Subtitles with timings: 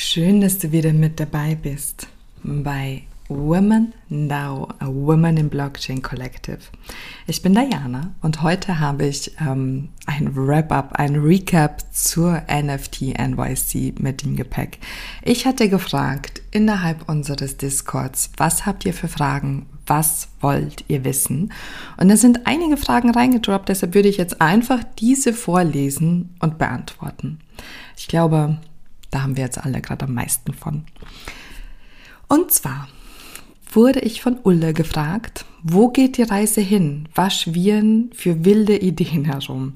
[0.00, 2.06] Schön, dass du wieder mit dabei bist
[2.44, 6.60] bei Women Now, a Woman in Blockchain Collective.
[7.26, 13.98] Ich bin Diana und heute habe ich ähm, ein Wrap-up, ein Recap zur NFT NYC
[13.98, 14.78] mit dem Gepäck.
[15.24, 19.66] Ich hatte gefragt innerhalb unseres Discords, was habt ihr für Fragen?
[19.84, 21.52] Was wollt ihr wissen?
[21.96, 27.40] Und da sind einige Fragen reingedroppt, deshalb würde ich jetzt einfach diese vorlesen und beantworten.
[27.96, 28.58] Ich glaube,
[29.10, 30.84] da haben wir jetzt alle gerade am meisten von.
[32.28, 32.88] Und zwar
[33.70, 37.08] wurde ich von Ulle gefragt, wo geht die Reise hin?
[37.14, 39.74] Was schwirren für wilde Ideen herum?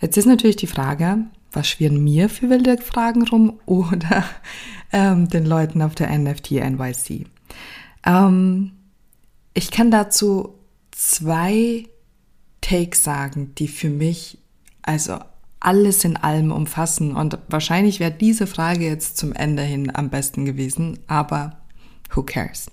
[0.00, 1.18] Jetzt ist natürlich die Frage,
[1.52, 4.24] was schwirren mir für wilde Fragen rum oder
[4.92, 7.26] ähm, den Leuten auf der NFT NYC?
[8.04, 8.72] Ähm,
[9.54, 10.54] ich kann dazu
[10.90, 11.88] zwei
[12.60, 14.38] Takes sagen, die für mich
[14.82, 15.18] also
[15.66, 17.16] alles in allem umfassen.
[17.16, 21.58] Und wahrscheinlich wäre diese Frage jetzt zum Ende hin am besten gewesen, aber
[22.14, 22.70] who cares?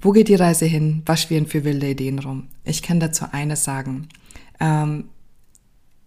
[0.00, 1.02] Wo geht die Reise hin?
[1.06, 2.48] Was schwirren für wilde Ideen rum?
[2.64, 4.08] Ich kann dazu eines sagen.
[4.58, 5.04] Ähm,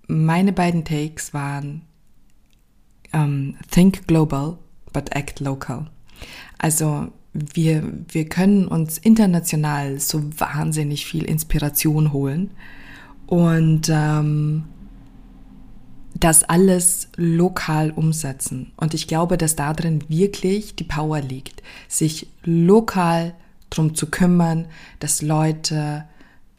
[0.08, 1.84] meine beiden Takes waren
[3.14, 4.58] ähm, Think global,
[4.92, 5.90] but act local.
[6.58, 12.52] Also wir, wir können uns international so wahnsinnig viel Inspiration holen
[13.26, 14.66] und ähm,
[16.20, 18.72] das alles lokal umsetzen.
[18.78, 23.34] Und ich glaube, dass darin wirklich die Power liegt, sich lokal
[23.70, 24.68] drum zu kümmern,
[25.00, 26.06] dass Leute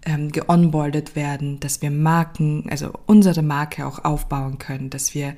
[0.04, 5.34] ähm, geonboardet werden, dass wir Marken, also unsere Marke auch aufbauen können, dass wir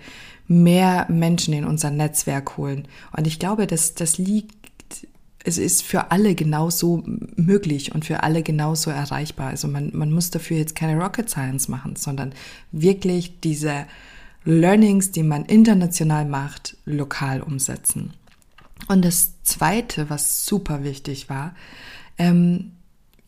[0.49, 2.89] mehr Menschen in unser Netzwerk holen.
[3.17, 4.61] Und ich glaube, dass das liegt
[5.43, 7.03] es ist für alle genauso
[7.37, 9.49] möglich und für alle genauso erreichbar.
[9.49, 12.35] Also man, man muss dafür jetzt keine Rocket Science machen, sondern
[12.73, 13.87] wirklich diese
[14.45, 18.15] Learnings, die man international macht, lokal umsetzen.
[18.89, 21.55] Und das Zweite, was super wichtig war,
[22.19, 22.73] ähm,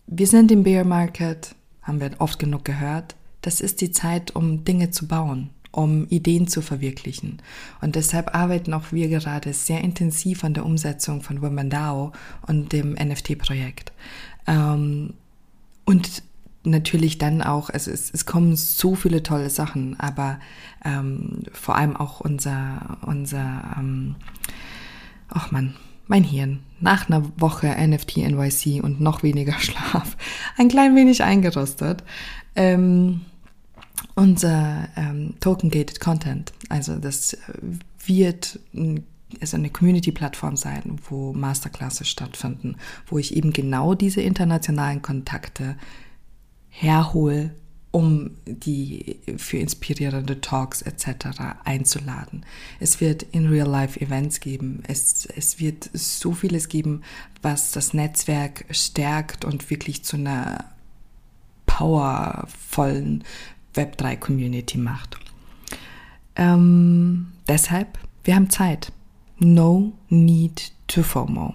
[0.07, 4.65] wir sind im Bear Market, haben wir oft genug gehört, das ist die Zeit, um
[4.65, 7.43] Dinge zu bauen, um Ideen zu verwirklichen.
[7.81, 12.13] Und deshalb arbeiten auch wir gerade sehr intensiv an der Umsetzung von Women DAO
[12.47, 13.93] und dem NFT-Projekt.
[14.47, 15.15] Ähm,
[15.85, 16.23] und
[16.65, 20.39] natürlich dann auch, also es, es kommen so viele tolle Sachen, aber
[20.85, 24.17] ähm, vor allem auch unser, unser, ähm,
[25.29, 25.75] ach man,
[26.07, 30.17] mein Hirn, nach einer Woche NFT NYC und noch weniger Schlaf,
[30.57, 32.05] ein klein wenig eingerostet.
[32.55, 33.23] Ähm,
[34.15, 37.39] unser ähm, Token-Gated Content, also das
[38.05, 38.59] wird
[39.41, 45.77] also eine Community-Plattform sein, wo Masterclasses stattfinden, wo ich eben genau diese internationalen Kontakte
[46.73, 47.55] herhole,
[47.93, 51.59] um die für inspirierende Talks etc.
[51.63, 52.45] einzuladen.
[52.81, 54.83] Es wird in Real-Life-Events geben.
[54.89, 57.03] Es, es wird so vieles geben,
[57.43, 60.65] was das Netzwerk stärkt und wirklich zu einer
[61.67, 63.25] powervollen
[63.75, 65.19] Web3-Community macht.
[66.37, 68.91] Ähm, deshalb, wir haben Zeit.
[69.39, 71.55] No need to FOMO.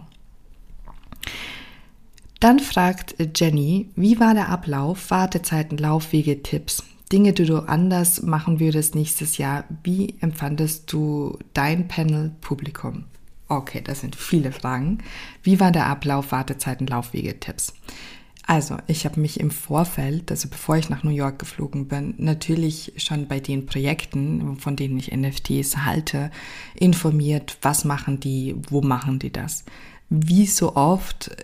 [2.39, 6.83] Dann fragt Jenny, wie war der Ablauf, Wartezeiten, Laufwege, Tipps?
[7.11, 9.63] Dinge, die du anders machen würdest nächstes Jahr.
[9.83, 13.05] Wie empfandest du dein Panel Publikum?
[13.47, 14.99] Okay, das sind viele Fragen.
[15.41, 17.73] Wie war der Ablauf, Wartezeiten, Laufwege, Tipps?
[18.45, 22.93] Also, ich habe mich im Vorfeld, also bevor ich nach New York geflogen bin, natürlich
[22.97, 26.31] schon bei den Projekten, von denen ich NFTs halte,
[26.75, 29.65] informiert, was machen die, wo machen die das.
[30.09, 31.35] Wie so oft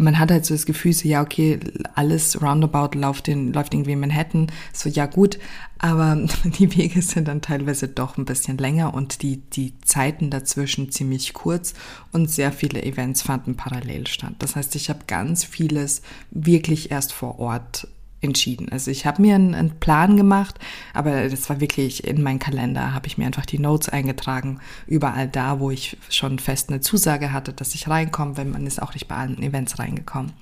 [0.00, 1.60] man hat halt so das Gefühl, so ja, okay,
[1.94, 5.38] alles roundabout läuft, in, läuft irgendwie in Manhattan, so ja gut,
[5.78, 10.90] aber die Wege sind dann teilweise doch ein bisschen länger und die, die Zeiten dazwischen
[10.90, 11.74] ziemlich kurz
[12.12, 14.34] und sehr viele Events fanden parallel statt.
[14.38, 17.86] Das heißt, ich habe ganz vieles wirklich erst vor Ort
[18.20, 18.68] entschieden.
[18.70, 20.58] Also ich habe mir einen, einen, Plan gemacht,
[20.92, 25.26] aber das war wirklich in meinen Kalender, habe ich mir einfach die Notes eingetragen, überall
[25.26, 28.92] da, wo ich schon fest eine Zusage hatte, dass ich reinkomme, wenn man ist auch
[28.92, 30.32] nicht bei allen Events reingekommen.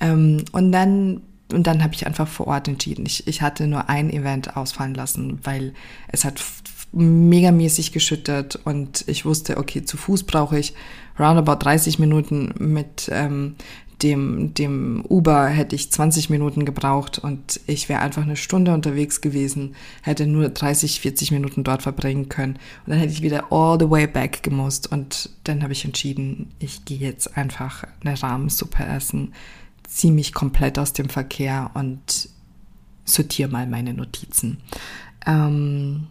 [0.00, 3.06] Ähm, und dann und dann habe ich einfach vor Ort entschieden.
[3.06, 5.72] Ich, ich hatte nur ein Event ausfallen lassen, weil
[6.08, 6.42] es hat
[6.92, 10.74] megamäßig geschüttet und ich wusste, okay, zu Fuß brauche ich
[11.18, 13.56] roundabout 30 Minuten mit ähm,
[14.02, 19.20] dem, dem Uber hätte ich 20 Minuten gebraucht und ich wäre einfach eine Stunde unterwegs
[19.20, 22.54] gewesen, hätte nur 30, 40 Minuten dort verbringen können.
[22.86, 24.90] Und dann hätte ich wieder all the way back gemusst.
[24.92, 29.32] Und dann habe ich entschieden, ich gehe jetzt einfach eine Rahmensuppe essen,
[29.84, 32.28] ziehe mich komplett aus dem Verkehr und
[33.04, 34.58] sortiere mal meine Notizen.
[35.26, 36.06] Ähm,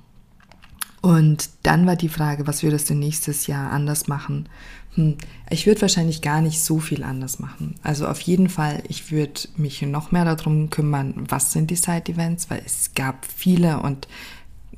[1.01, 4.49] Und dann war die Frage, was würdest du nächstes Jahr anders machen?
[4.97, 5.15] Hm,
[5.49, 7.75] ich würde wahrscheinlich gar nicht so viel anders machen.
[7.83, 12.49] Also auf jeden Fall, ich würde mich noch mehr darum kümmern, was sind die Side-Events,
[12.49, 14.07] weil es gab viele und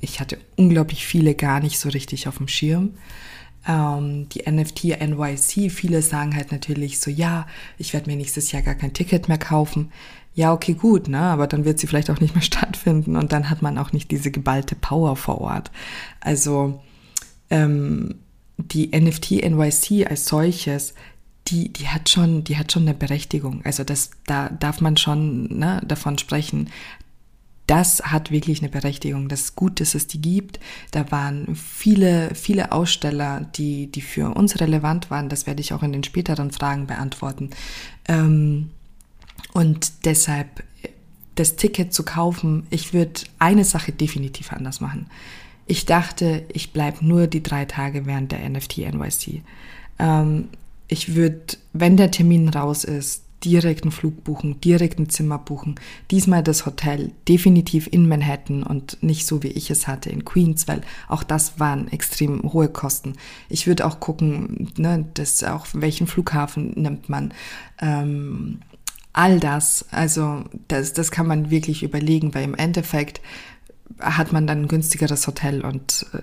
[0.01, 2.91] ich hatte unglaublich viele gar nicht so richtig auf dem Schirm.
[3.67, 8.61] Ähm, die NFT NYC, viele sagen halt natürlich so, ja, ich werde mir nächstes Jahr
[8.61, 9.91] gar kein Ticket mehr kaufen.
[10.35, 11.19] Ja, okay, gut, ne?
[11.19, 14.11] Aber dann wird sie vielleicht auch nicht mehr stattfinden und dann hat man auch nicht
[14.11, 15.71] diese geballte Power vor Ort.
[16.21, 16.81] Also
[17.49, 18.15] ähm,
[18.67, 20.93] die NFT NYC als solches,
[21.47, 23.61] die, die hat schon, die hat schon eine Berechtigung.
[23.63, 26.69] Also das, da darf man schon ne, davon sprechen.
[27.65, 29.29] Das hat wirklich eine Berechtigung.
[29.29, 30.59] Das ist gut, dass es die gibt.
[30.91, 35.29] Da waren viele, viele Aussteller, die, die für uns relevant waren.
[35.29, 37.51] Das werde ich auch in den späteren Fragen beantworten.
[38.07, 38.71] Ähm,
[39.53, 40.63] und deshalb
[41.35, 45.07] das Ticket zu kaufen, ich würde eine Sache definitiv anders machen.
[45.69, 49.43] Ich dachte, ich bleibe nur die drei Tage während der NFT NYC.
[49.99, 50.49] Ähm,
[50.87, 55.75] ich würde, wenn der Termin raus ist, direkt einen Flug buchen, direkt ein Zimmer buchen.
[56.09, 60.67] Diesmal das Hotel definitiv in Manhattan und nicht so wie ich es hatte in Queens,
[60.67, 63.13] weil auch das waren extrem hohe Kosten.
[63.47, 67.31] Ich würde auch gucken, ne, das auch welchen Flughafen nimmt man.
[67.79, 68.61] Ähm,
[69.13, 73.21] all das, also das, das kann man wirklich überlegen, weil im Endeffekt
[73.99, 76.21] hat man dann ein günstigeres Hotel und äh,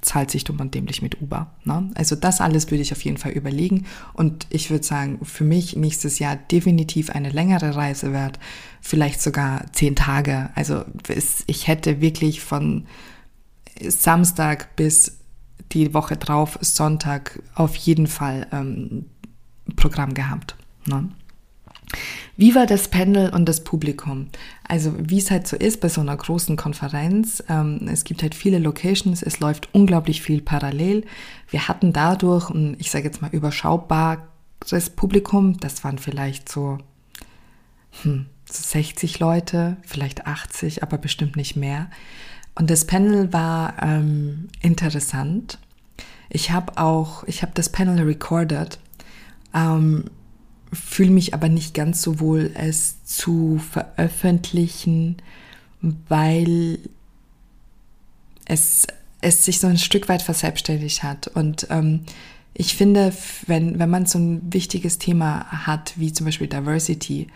[0.00, 1.50] zahlt sich dumm und dämlich mit Uber.
[1.64, 1.90] Ne?
[1.94, 5.76] Also das alles würde ich auf jeden Fall überlegen und ich würde sagen, für mich
[5.76, 8.38] nächstes Jahr definitiv eine längere Reise wert,
[8.80, 10.50] vielleicht sogar zehn Tage.
[10.54, 12.86] Also es, ich hätte wirklich von
[13.80, 15.18] Samstag bis
[15.72, 19.06] die Woche drauf, Sonntag, auf jeden Fall ähm,
[19.76, 20.56] Programm gehabt.
[20.86, 21.08] Ne?
[22.36, 24.28] Wie war das Panel und das Publikum?
[24.66, 28.34] Also wie es halt so ist bei so einer großen Konferenz, ähm, es gibt halt
[28.34, 31.04] viele Locations, es läuft unglaublich viel parallel.
[31.50, 36.78] Wir hatten dadurch ein, ich sage jetzt mal, überschaubares Publikum, das waren vielleicht so,
[38.02, 41.90] hm, so 60 Leute, vielleicht 80, aber bestimmt nicht mehr.
[42.54, 45.58] Und das Panel war ähm, interessant.
[46.28, 48.78] Ich habe auch, ich habe das Panel recorded.
[49.54, 50.04] Ähm,
[50.72, 55.16] fühle mich aber nicht ganz so wohl, es zu veröffentlichen,
[56.08, 56.78] weil
[58.46, 58.86] es,
[59.20, 61.28] es sich so ein Stück weit verselbstständigt hat.
[61.28, 62.00] Und ähm,
[62.54, 63.12] ich finde,
[63.46, 67.28] wenn, wenn man so ein wichtiges Thema hat, wie zum Beispiel Diversity,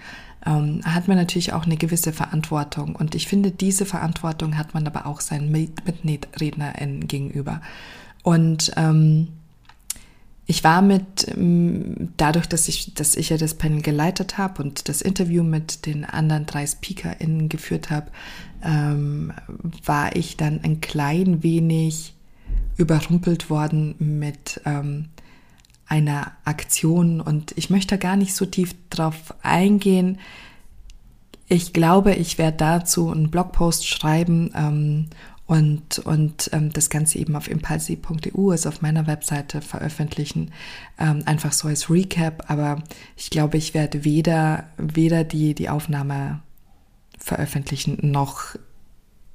[0.45, 2.97] ähm, hat man natürlich auch eine gewisse Verantwortung.
[2.97, 7.61] Und ich finde, diese Verantwortung hat man aber auch seinen MitrednerInnen gegenüber.
[8.23, 9.29] Und ähm,
[10.47, 14.89] ich war mit, ähm, dadurch, dass ich, dass ich ja das Panel geleitet habe und
[14.89, 18.11] das Interview mit den anderen drei SpeakerInnen geführt habe,
[18.63, 19.33] ähm,
[19.85, 22.15] war ich dann ein klein wenig
[22.77, 25.09] überrumpelt worden mit ähm,
[25.87, 30.19] einer Aktion und ich möchte gar nicht so tief drauf eingehen.
[31.49, 35.07] Ich glaube, ich werde dazu einen Blogpost schreiben ähm,
[35.47, 40.51] und, und ähm, das Ganze eben auf impulsi.eu, also auf meiner Webseite veröffentlichen,
[40.99, 42.51] ähm, einfach so als Recap.
[42.51, 42.83] Aber
[43.17, 46.41] ich glaube, ich werde weder, weder die, die Aufnahme
[47.19, 48.57] veröffentlichen noch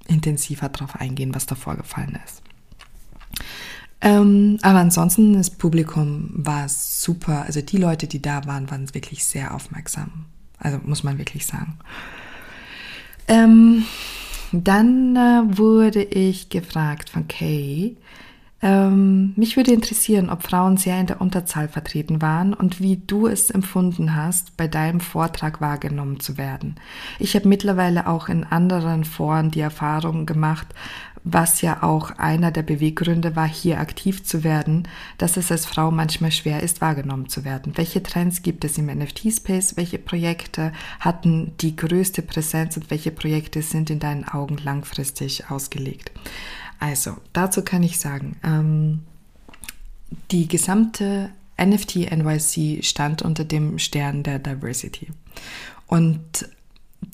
[0.08, 2.42] intensiver darauf eingehen, was da vorgefallen ist.
[4.02, 7.44] Ähm, aber ansonsten, das Publikum war super.
[7.44, 10.26] Also die Leute, die da waren, waren wirklich sehr aufmerksam.
[10.58, 11.78] Also muss man wirklich sagen.
[13.28, 13.86] Ähm,
[14.52, 17.98] dann äh, wurde ich gefragt von Kay,
[18.64, 23.26] ähm, mich würde interessieren, ob Frauen sehr in der Unterzahl vertreten waren und wie du
[23.26, 26.76] es empfunden hast, bei deinem Vortrag wahrgenommen zu werden.
[27.18, 30.68] Ich habe mittlerweile auch in anderen Foren die Erfahrung gemacht,
[31.24, 34.88] was ja auch einer der Beweggründe war, hier aktiv zu werden,
[35.18, 37.78] dass es als Frau manchmal schwer ist, wahrgenommen zu werden.
[37.78, 39.78] Welche Trends gibt es im NFT-Space?
[39.78, 46.12] Welche Projekte hatten die größte Präsenz und welche Projekte sind in deinen Augen langfristig ausgelegt?
[46.80, 49.02] Also, dazu kann ich sagen, ähm,
[50.32, 55.10] die gesamte NFT NYC stand unter dem Stern der Diversity.
[55.86, 56.50] Und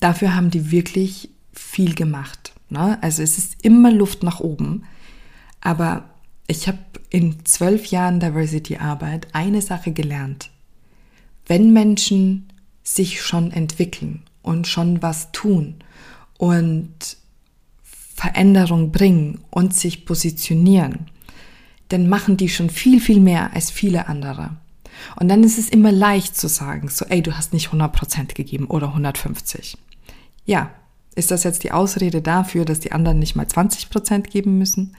[0.00, 2.52] dafür haben die wirklich viel gemacht.
[2.70, 2.98] Ne?
[3.02, 4.84] Also es ist immer Luft nach oben.
[5.60, 6.04] Aber
[6.46, 6.78] ich habe
[7.10, 10.50] in zwölf Jahren Diversity-Arbeit eine Sache gelernt.
[11.46, 12.48] Wenn Menschen
[12.82, 15.76] sich schon entwickeln und schon was tun
[16.38, 17.16] und
[17.82, 21.06] Veränderung bringen und sich positionieren,
[21.88, 24.56] dann machen die schon viel, viel mehr als viele andere.
[25.16, 28.66] Und dann ist es immer leicht zu sagen, so, ey, du hast nicht 100% gegeben
[28.66, 29.76] oder 150.
[30.44, 30.70] Ja,
[31.18, 34.94] Ist das jetzt die Ausrede dafür, dass die anderen nicht mal 20 Prozent geben müssen?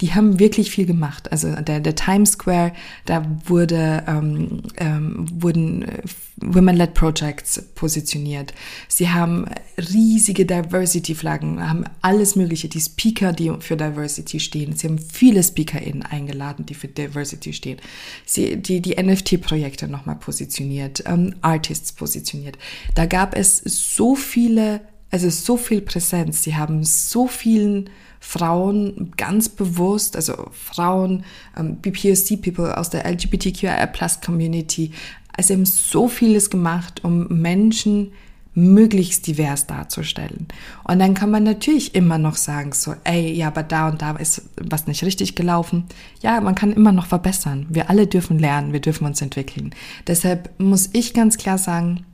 [0.00, 1.30] Die haben wirklich viel gemacht.
[1.30, 2.72] Also der, der Times Square,
[3.04, 6.02] da wurde, ähm, ähm, wurden äh,
[6.36, 8.54] Women-led Projects positioniert.
[8.88, 9.44] Sie haben
[9.76, 12.70] riesige Diversity-Flaggen, haben alles Mögliche.
[12.70, 14.74] Die Speaker, die für Diversity stehen.
[14.74, 17.78] Sie haben viele SpeakerInnen eingeladen, die für Diversity stehen.
[18.24, 22.56] Sie, die, die NFT-Projekte nochmal positioniert, ähm, Artists positioniert.
[22.94, 26.42] Da gab es so viele also so viel Präsenz.
[26.42, 31.24] Sie haben so vielen Frauen ganz bewusst, also Frauen,
[31.56, 34.92] ähm, BPOC-People aus der LGBTQI-Plus-Community,
[35.36, 38.12] also haben so vieles gemacht, um Menschen
[38.54, 40.48] möglichst divers darzustellen.
[40.82, 44.16] Und dann kann man natürlich immer noch sagen, so, ey, ja, aber da und da
[44.16, 45.84] ist was nicht richtig gelaufen.
[46.22, 47.66] Ja, man kann immer noch verbessern.
[47.68, 49.72] Wir alle dürfen lernen, wir dürfen uns entwickeln.
[50.08, 52.04] Deshalb muss ich ganz klar sagen,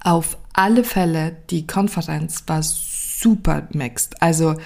[0.00, 4.20] auf alle Fälle, die Konferenz war super mixed.
[4.22, 4.56] Also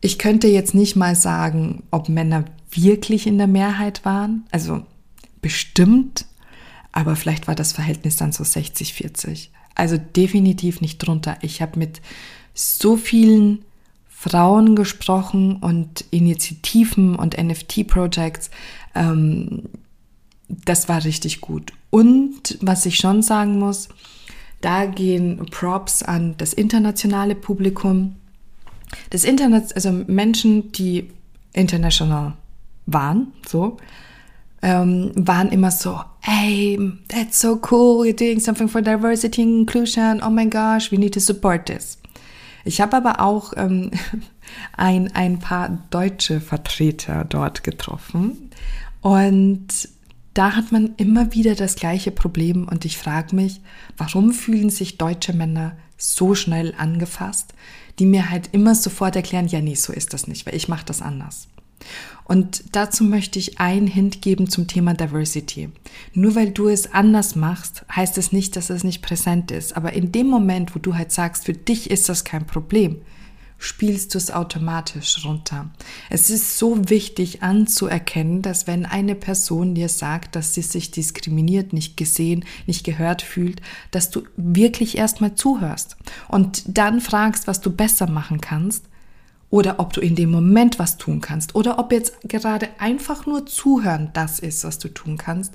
[0.00, 4.44] ich könnte jetzt nicht mal sagen, ob Männer wirklich in der Mehrheit waren.
[4.50, 4.84] Also
[5.40, 6.26] bestimmt,
[6.92, 9.48] aber vielleicht war das Verhältnis dann so 60-40.
[9.74, 11.36] Also definitiv nicht drunter.
[11.42, 12.00] Ich habe mit
[12.52, 13.64] so vielen
[14.08, 18.50] Frauen gesprochen und Initiativen und NFT-Projects.
[18.94, 19.64] Ähm,
[20.48, 21.72] das war richtig gut.
[21.90, 23.88] Und was ich schon sagen muss,
[24.60, 28.16] da gehen Props an das internationale Publikum.
[29.10, 31.10] Das Internet, also Menschen, die
[31.52, 32.34] international
[32.86, 33.78] waren, so,
[34.62, 40.22] ähm, waren immer so, hey, that's so cool, you're doing something for diversity and inclusion,
[40.22, 41.98] oh my gosh, we need to support this.
[42.64, 43.90] Ich habe aber auch ähm,
[44.76, 48.50] ein, ein paar deutsche Vertreter dort getroffen
[49.02, 49.88] und
[50.34, 53.60] da hat man immer wieder das gleiche Problem und ich frage mich,
[53.96, 57.54] warum fühlen sich deutsche Männer so schnell angefasst,
[57.98, 60.84] die mir halt immer sofort erklären, ja nee, so ist das nicht, weil ich mache
[60.84, 61.48] das anders.
[62.24, 65.68] Und dazu möchte ich einen Hint geben zum Thema Diversity.
[66.14, 69.76] Nur weil du es anders machst, heißt es nicht, dass es nicht präsent ist.
[69.76, 73.02] Aber in dem Moment, wo du halt sagst, für dich ist das kein Problem,
[73.58, 75.70] spielst du es automatisch runter.
[76.10, 81.72] Es ist so wichtig anzuerkennen, dass wenn eine Person dir sagt, dass sie sich diskriminiert,
[81.72, 85.96] nicht gesehen, nicht gehört fühlt, dass du wirklich erstmal zuhörst
[86.28, 88.84] und dann fragst, was du besser machen kannst
[89.50, 93.46] oder ob du in dem Moment was tun kannst oder ob jetzt gerade einfach nur
[93.46, 95.54] zuhören das ist, was du tun kannst,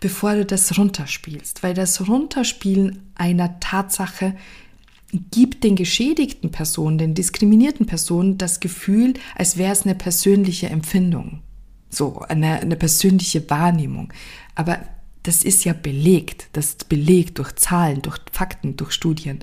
[0.00, 4.34] bevor du das runterspielst, weil das Runterspielen einer Tatsache
[5.30, 11.40] gibt den geschädigten Personen, den diskriminierten Personen das Gefühl, als wäre es eine persönliche Empfindung,
[11.90, 14.12] so eine, eine persönliche Wahrnehmung.
[14.54, 14.80] Aber
[15.22, 19.40] das ist ja belegt, das ist belegt durch Zahlen, durch Fakten, durch Studien.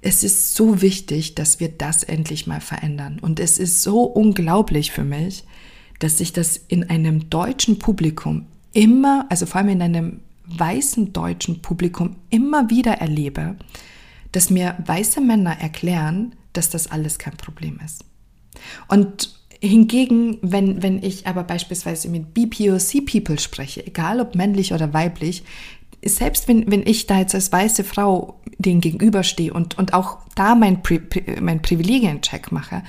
[0.00, 3.18] Es ist so wichtig, dass wir das endlich mal verändern.
[3.20, 5.44] Und es ist so unglaublich für mich,
[6.00, 11.62] dass ich das in einem deutschen Publikum immer, also vor allem in einem weißen deutschen
[11.62, 13.56] Publikum immer wieder erlebe,
[14.32, 18.04] dass mir weiße Männer erklären, dass das alles kein Problem ist.
[18.88, 25.44] Und hingegen, wenn, wenn ich aber beispielsweise mit BPOC-People spreche, egal ob männlich oder weiblich,
[26.04, 30.56] selbst wenn, wenn ich da jetzt als weiße Frau denen gegenüberstehe und, und auch da
[30.56, 31.00] mein, Pri
[31.40, 32.82] mein Privilegien-Check mache,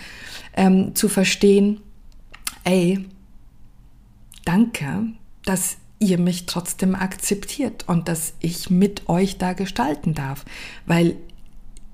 [0.56, 1.80] ähm, zu verstehen,
[2.64, 3.06] ey,
[4.46, 5.06] danke,
[5.46, 10.44] dass ihr mich trotzdem akzeptiert und dass ich mit euch da gestalten darf,
[10.86, 11.16] weil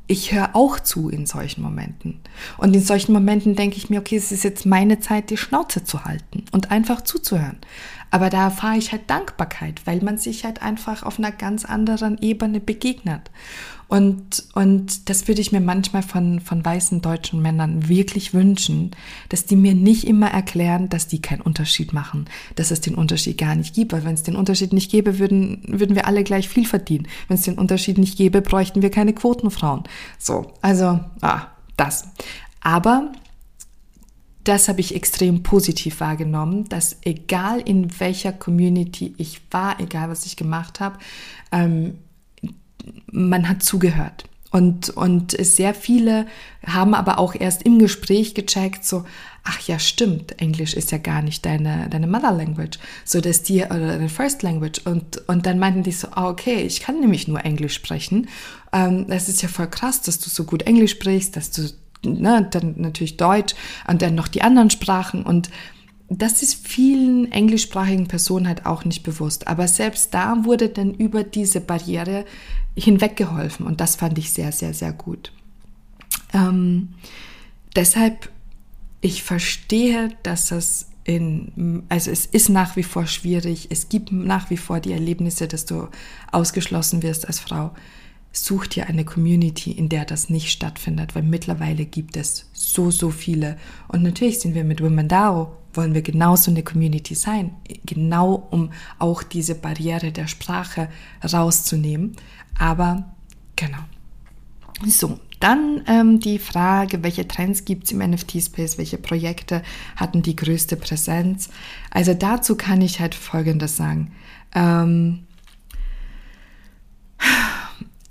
[0.09, 2.19] ich höre auch zu in solchen Momenten.
[2.57, 5.83] Und in solchen Momenten denke ich mir, okay, es ist jetzt meine Zeit, die Schnauze
[5.83, 7.59] zu halten und einfach zuzuhören.
[8.09, 12.17] Aber da erfahre ich halt Dankbarkeit, weil man sich halt einfach auf einer ganz anderen
[12.17, 13.29] Ebene begegnet.
[13.89, 18.91] Und, und das würde ich mir manchmal von, von weißen deutschen Männern wirklich wünschen,
[19.29, 23.39] dass die mir nicht immer erklären, dass die keinen Unterschied machen, dass es den Unterschied
[23.39, 23.91] gar nicht gibt.
[23.91, 27.07] Weil wenn es den Unterschied nicht gäbe, würden, würden wir alle gleich viel verdienen.
[27.27, 29.83] Wenn es den Unterschied nicht gäbe, bräuchten wir keine Quotenfrauen.
[30.19, 32.09] So, also, ah, das.
[32.61, 33.11] Aber
[34.43, 40.27] das habe ich extrem positiv wahrgenommen, dass egal in welcher Community ich war, egal was
[40.27, 40.99] ich gemacht habe,
[41.51, 41.97] ähm,
[43.11, 44.25] man hat zugehört.
[44.51, 46.25] Und, und sehr viele
[46.65, 49.05] haben aber auch erst im Gespräch gecheckt, so,
[49.43, 53.63] ach ja, stimmt, Englisch ist ja gar nicht deine, deine Mother Language, so dass die,
[53.63, 54.81] oder deine First Language.
[54.85, 58.27] Und, und dann meinten die so, ah, okay, ich kann nämlich nur Englisch sprechen.
[58.73, 61.69] Ähm, das ist ja voll krass, dass du so gut Englisch sprichst, dass du,
[62.03, 63.53] ne, dann natürlich Deutsch
[63.87, 65.51] und dann noch die anderen Sprachen und
[66.09, 69.47] das ist vielen englischsprachigen Personen halt auch nicht bewusst.
[69.47, 72.25] Aber selbst da wurde dann über diese Barriere
[72.75, 75.31] hinweggeholfen und das fand ich sehr, sehr, sehr gut.
[76.33, 76.89] Ähm,
[77.75, 78.29] deshalb,
[79.01, 84.49] ich verstehe, dass es in, also es ist nach wie vor schwierig, es gibt nach
[84.49, 85.87] wie vor die Erlebnisse, dass du
[86.31, 87.71] ausgeschlossen wirst als Frau.
[88.31, 93.09] Such dir eine Community, in der das nicht stattfindet, weil mittlerweile gibt es so, so
[93.09, 93.57] viele.
[93.87, 97.51] Und natürlich sind wir mit Women DAO, wollen wir genauso eine Community sein,
[97.85, 100.89] genau um auch diese Barriere der Sprache
[101.23, 102.15] rauszunehmen.
[102.57, 103.15] Aber
[103.55, 103.79] genau.
[104.85, 109.63] So, dann ähm, die Frage, welche Trends gibt es im NFT-Space, welche Projekte
[109.95, 111.49] hatten die größte Präsenz.
[111.91, 114.11] Also dazu kann ich halt Folgendes sagen.
[114.53, 115.25] Ähm,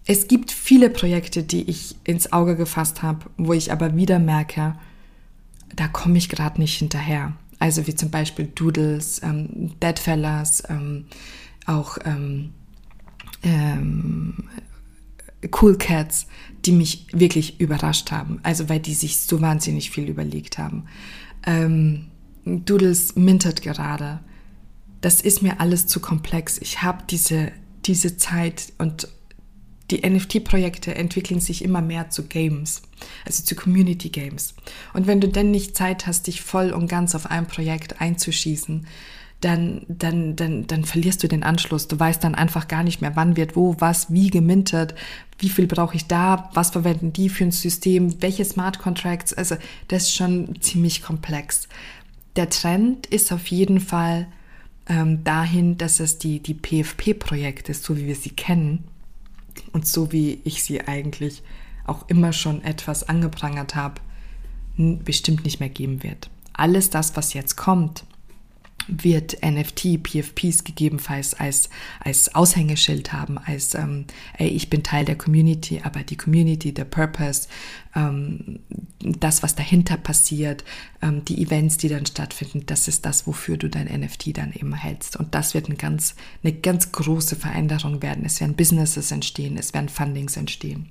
[0.06, 4.74] es gibt viele Projekte, die ich ins Auge gefasst habe, wo ich aber wieder merke,
[5.74, 7.34] da komme ich gerade nicht hinterher.
[7.58, 11.06] Also wie zum Beispiel Doodles, ähm, Deadfellas, ähm,
[11.66, 12.50] auch ähm,
[13.42, 14.44] ähm,
[15.60, 16.26] Cool Cats,
[16.64, 18.40] die mich wirklich überrascht haben.
[18.42, 20.84] Also weil die sich so wahnsinnig viel überlegt haben.
[21.46, 22.06] Ähm,
[22.44, 24.20] Doodles mintet gerade.
[25.00, 26.58] Das ist mir alles zu komplex.
[26.58, 27.52] Ich habe diese,
[27.84, 29.08] diese Zeit und
[29.90, 32.82] die NFT-Projekte entwickeln sich immer mehr zu Games,
[33.24, 34.54] also zu Community Games.
[34.92, 38.86] Und wenn du denn nicht Zeit hast, dich voll und ganz auf ein Projekt einzuschießen,
[39.40, 41.86] dann, dann, dann, dann verlierst du den Anschluss.
[41.86, 44.94] Du weißt dann einfach gar nicht mehr, wann wird wo, was, wie gemintet,
[45.38, 49.32] wie viel brauche ich da, was verwenden die für ein System, welche Smart Contracts.
[49.32, 51.68] Also das ist schon ziemlich komplex.
[52.34, 54.26] Der Trend ist auf jeden Fall
[54.88, 58.84] ähm, dahin, dass es die, die PFP-Projekte, so wie wir sie kennen
[59.72, 61.42] und so wie ich sie eigentlich
[61.84, 64.00] auch immer schon etwas angeprangert habe,
[64.76, 66.30] bestimmt nicht mehr geben wird.
[66.52, 68.04] Alles das, was jetzt kommt,
[68.88, 71.68] wird NFT, PFPs gegebenenfalls als,
[72.00, 76.84] als Aushängeschild haben, als, ähm, ey, ich bin Teil der Community, aber die Community, der
[76.84, 77.48] Purpose,
[77.94, 78.60] ähm,
[79.00, 80.64] das, was dahinter passiert,
[81.02, 84.74] ähm, die Events, die dann stattfinden, das ist das, wofür du dein NFT dann eben
[84.74, 85.16] hältst.
[85.16, 88.24] Und das wird eine ganz, eine ganz große Veränderung werden.
[88.24, 90.88] Es werden Businesses entstehen, es werden Fundings entstehen.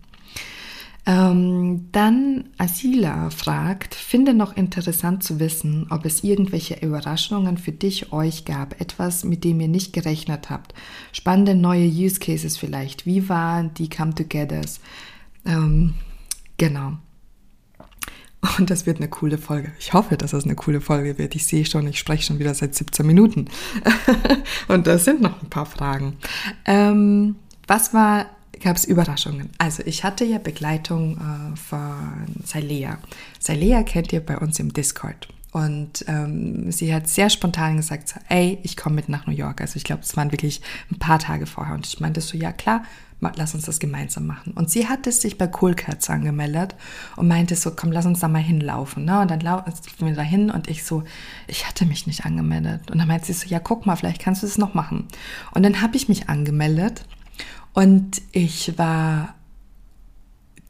[1.07, 8.11] Ähm, dann Asila fragt, finde noch interessant zu wissen, ob es irgendwelche Überraschungen für dich,
[8.11, 10.73] euch gab, etwas, mit dem ihr nicht gerechnet habt.
[11.13, 13.05] Spannende neue Use Cases vielleicht.
[13.05, 14.81] Wie waren die Come-Togethers?
[15.45, 15.93] Ähm,
[16.57, 16.97] genau.
[18.57, 19.71] Und das wird eine coole Folge.
[19.79, 21.35] Ich hoffe, dass das eine coole Folge wird.
[21.35, 23.45] Ich sehe schon, ich spreche schon wieder seit 17 Minuten.
[24.67, 26.17] Und da sind noch ein paar Fragen.
[26.65, 28.25] Ähm, was war
[28.59, 29.49] gab es Überraschungen.
[29.57, 32.97] Also ich hatte ja Begleitung äh, von Salea.
[33.39, 35.27] Salea kennt ihr bei uns im Discord.
[35.51, 39.61] Und ähm, sie hat sehr spontan gesagt, ey, ich komme mit nach New York.
[39.61, 41.73] Also ich glaube, es waren wirklich ein paar Tage vorher.
[41.73, 42.83] Und ich meinte so, ja klar,
[43.21, 44.53] lass uns das gemeinsam machen.
[44.53, 46.75] Und sie hatte sich bei Cool Cats angemeldet
[47.15, 49.05] und meinte so, komm, lass uns da mal hinlaufen.
[49.05, 49.21] Ne?
[49.21, 51.03] Und dann laufen wir da hin und ich so,
[51.47, 52.91] ich hatte mich nicht angemeldet.
[52.91, 55.07] Und dann meinte sie so, ja, guck mal, vielleicht kannst du das noch machen.
[55.51, 57.03] Und dann habe ich mich angemeldet
[57.77, 59.35] und ich war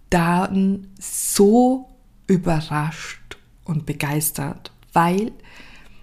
[0.09, 1.87] dann so
[2.27, 5.31] überrascht und begeistert, weil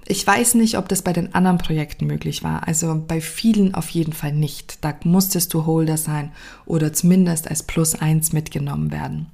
[0.06, 2.66] ich weiß nicht, ob das bei den anderen Projekten möglich war.
[2.66, 4.82] Also bei vielen auf jeden Fall nicht.
[4.82, 6.32] Da musstest du Holder sein
[6.64, 9.26] oder zumindest als Plus eins mitgenommen werden.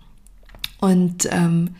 [0.81, 1.77] Und ähm,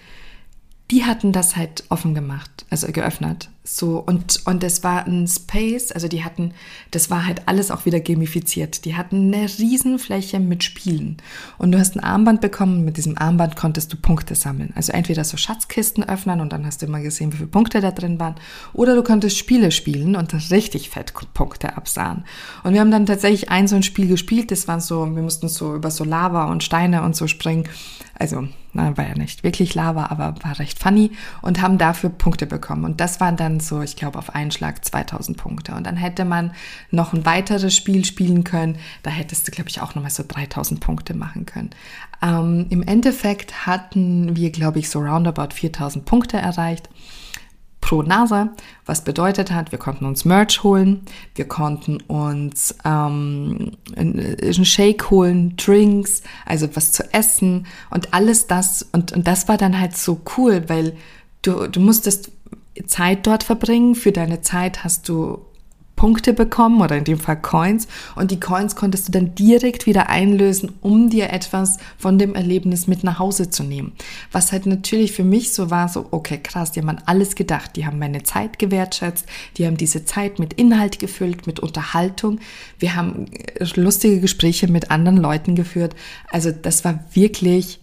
[0.93, 3.51] die hatten das halt offen gemacht, also geöffnet.
[3.73, 6.55] So, und, und es war ein Space, also die hatten,
[6.91, 8.85] das war halt alles auch wieder gamifiziert.
[8.85, 11.19] Die hatten eine Riesenfläche mit Spielen.
[11.57, 14.73] Und du hast ein Armband bekommen, mit diesem Armband konntest du Punkte sammeln.
[14.75, 17.93] Also entweder so Schatzkisten öffnen und dann hast du immer gesehen, wie viele Punkte da
[17.93, 18.35] drin waren.
[18.73, 22.25] Oder du konntest Spiele spielen und richtig fett Punkte absahen.
[22.65, 25.49] Und wir haben dann tatsächlich ein so ein Spiel gespielt, das war so, wir mussten
[25.49, 27.69] so über so Lava und Steine und so springen.
[28.21, 32.47] Also, na, war ja nicht wirklich Lava, aber war recht funny und haben dafür Punkte
[32.47, 32.85] bekommen.
[32.85, 35.75] Und das waren dann so, ich glaube, auf einen Schlag 2000 Punkte.
[35.75, 36.53] Und dann hätte man
[36.91, 38.77] noch ein weiteres Spiel spielen können.
[39.03, 41.71] Da hättest du, glaube ich, auch nochmal so 3000 Punkte machen können.
[42.21, 46.91] Ähm, Im Endeffekt hatten wir, glaube ich, so roundabout 4000 Punkte erreicht
[47.81, 48.51] pro Nase,
[48.87, 51.03] was bedeutet hat, wir konnten uns Merch holen,
[51.35, 58.87] wir konnten uns ähm, einen Shake holen, Drinks, also was zu essen und alles das
[58.93, 60.97] und, und das war dann halt so cool, weil
[61.43, 62.31] du, du musstest
[62.87, 63.95] Zeit dort verbringen.
[63.95, 65.45] Für deine Zeit hast du
[66.01, 67.87] Punkte bekommen oder in dem Fall Coins
[68.17, 72.87] und die Coins konntest du dann direkt wieder einlösen, um dir etwas von dem Erlebnis
[72.87, 73.93] mit nach Hause zu nehmen.
[74.33, 77.77] Was halt natürlich für mich so war, so okay, krass, die haben an alles gedacht,
[77.77, 79.27] die haben meine Zeit gewertschätzt,
[79.59, 82.41] die haben diese Zeit mit Inhalt gefüllt, mit Unterhaltung.
[82.79, 83.27] Wir haben
[83.75, 85.95] lustige Gespräche mit anderen Leuten geführt.
[86.31, 87.80] Also das war wirklich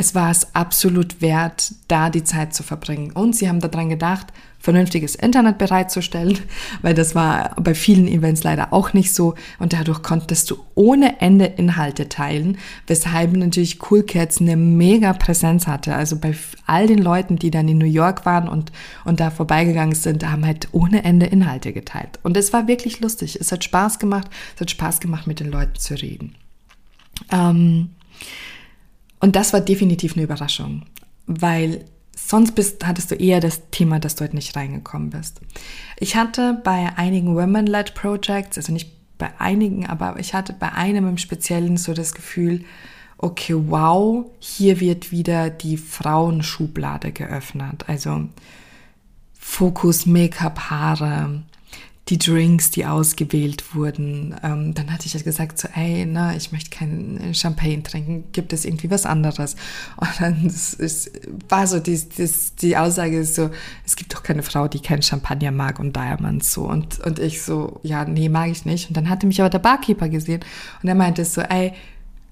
[0.00, 3.10] es war es absolut wert, da die Zeit zu verbringen.
[3.10, 6.38] Und sie haben daran gedacht, vernünftiges Internet bereitzustellen,
[6.82, 9.34] weil das war bei vielen Events leider auch nicht so.
[9.58, 15.66] Und dadurch konntest du ohne Ende Inhalte teilen, weshalb natürlich Cool Cats eine mega Präsenz
[15.66, 15.94] hatte.
[15.94, 16.34] Also bei
[16.64, 18.72] all den Leuten, die dann in New York waren und,
[19.04, 22.18] und da vorbeigegangen sind, haben halt ohne Ende Inhalte geteilt.
[22.22, 23.36] Und es war wirklich lustig.
[23.38, 24.30] Es hat Spaß gemacht.
[24.54, 26.36] Es hat Spaß gemacht, mit den Leuten zu reden.
[27.30, 27.90] Ähm,
[29.20, 30.82] und das war definitiv eine Überraschung,
[31.26, 31.84] weil
[32.16, 35.40] sonst bist, hattest du eher das Thema, dass du halt nicht reingekommen bist.
[35.98, 41.08] Ich hatte bei einigen Women-led Projects, also nicht bei einigen, aber ich hatte bei einem
[41.08, 42.64] im Speziellen so das Gefühl,
[43.18, 47.84] okay, wow, hier wird wieder die Frauenschublade geöffnet.
[47.86, 48.28] Also
[49.38, 51.42] Fokus, Make-up, Haare,
[52.10, 54.34] die Drinks, die ausgewählt wurden.
[54.42, 58.52] Ähm, dann hatte ich halt gesagt, so, ey, na, ich möchte kein Champagne trinken, gibt
[58.52, 59.54] es irgendwie was anderes?
[59.96, 61.12] Und dann ist, ist,
[61.48, 62.28] war so, die, die,
[62.60, 63.50] die Aussage so,
[63.86, 66.64] es gibt doch keine Frau, die kein Champagner mag und Diamonds so.
[66.64, 68.88] Und, und ich so, ja, nee, mag ich nicht.
[68.88, 70.40] Und dann hatte mich aber der Barkeeper gesehen
[70.82, 71.72] und er meinte so, ey,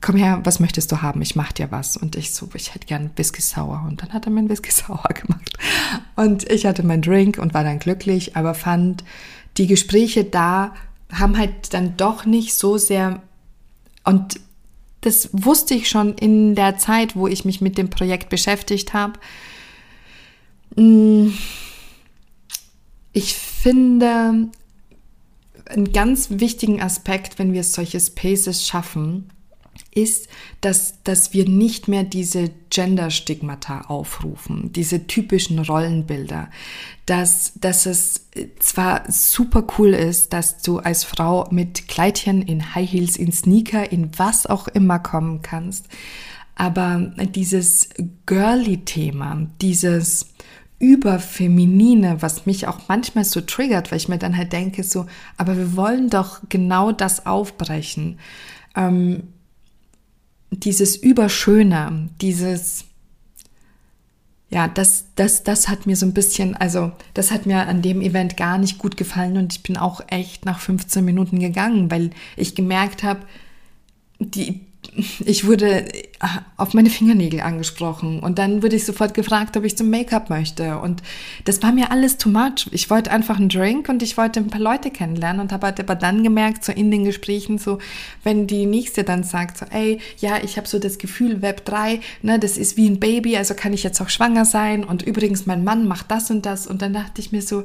[0.01, 1.23] komm her, was möchtest du haben?
[1.23, 1.97] Ich mach dir was.
[1.97, 3.85] Und ich so, ich hätte gern Whisky Sour.
[3.87, 5.57] Und dann hat er mir ein Whisky Sour gemacht.
[6.17, 9.05] Und ich hatte meinen Drink und war dann glücklich, aber fand,
[9.59, 10.75] die Gespräche da
[11.13, 13.23] haben halt dann doch nicht so sehr
[14.05, 14.41] und
[15.03, 19.19] das wusste ich schon in der Zeit, wo ich mich mit dem Projekt beschäftigt habe.
[20.77, 21.29] Mm,
[23.13, 24.49] ich finde
[25.67, 29.31] einen ganz wichtigen Aspekt, wenn wir solche Spaces schaffen,
[29.91, 30.29] ist,
[30.61, 36.51] dass, dass wir nicht mehr diese Gender-Stigmata aufrufen, diese typischen Rollenbilder,
[37.07, 38.27] dass, dass es
[38.61, 43.91] zwar super cool ist, dass du als Frau mit Kleidchen in High Heels, in Sneaker,
[43.91, 45.87] in was auch immer kommen kannst,
[46.55, 47.89] aber dieses
[48.27, 50.35] girly-Thema, dieses
[50.81, 55.57] überfeminine, was mich auch manchmal so triggert, weil ich mir dann halt denke so, aber
[55.57, 58.19] wir wollen doch genau das aufbrechen.
[58.77, 59.25] Ähm,
[60.51, 62.85] dieses Überschöne, dieses,
[64.51, 68.01] ja, das, das, das hat mir so ein bisschen, also das hat mir an dem
[68.01, 72.11] Event gar nicht gut gefallen und ich bin auch echt nach 15 Minuten gegangen, weil
[72.37, 73.21] ich gemerkt habe,
[74.19, 74.61] die,
[75.25, 75.87] ich wurde
[76.57, 78.19] auf meine Fingernägel angesprochen.
[78.21, 80.79] Und dann wurde ich sofort gefragt, ob ich zum Make-up möchte.
[80.79, 81.01] Und
[81.45, 82.67] das war mir alles too much.
[82.73, 85.79] Ich wollte einfach einen Drink und ich wollte ein paar Leute kennenlernen und habe halt
[85.79, 87.79] aber dann gemerkt, so in den Gesprächen, so
[88.25, 92.01] wenn die Nächste dann sagt, so ey, ja, ich habe so das Gefühl, Web 3,
[92.23, 95.47] ne, das ist wie ein Baby, also kann ich jetzt auch schwanger sein und übrigens
[95.47, 96.67] mein Mann macht das und das.
[96.67, 97.63] Und dann dachte ich mir so,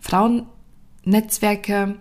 [0.00, 1.94] Frauennetzwerke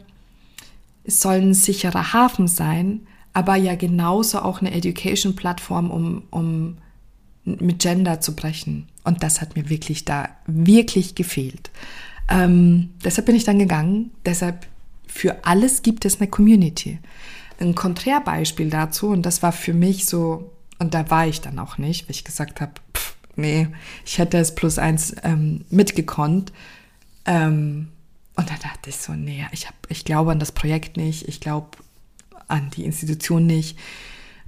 [1.05, 6.77] sollen sicherer Hafen sein, aber ja genauso auch eine Education-Plattform, um, um
[7.43, 8.87] mit Gender zu brechen.
[9.03, 11.69] Und das hat mir wirklich da wirklich gefehlt.
[12.29, 14.11] Ähm, deshalb bin ich dann gegangen.
[14.25, 14.65] Deshalb
[15.05, 16.99] für alles gibt es eine Community.
[17.59, 21.77] Ein Konträrbeispiel dazu, und das war für mich so, und da war ich dann auch
[21.77, 22.71] nicht, weil ich gesagt habe,
[23.35, 23.67] nee,
[24.05, 26.53] ich hätte es plus eins ähm, mitgekonnt.
[27.25, 27.89] Ähm,
[28.37, 31.41] und da dachte ich so, nee, ich, hab, ich glaube an das Projekt nicht, ich
[31.41, 31.67] glaube
[32.47, 33.77] an die Institution nicht,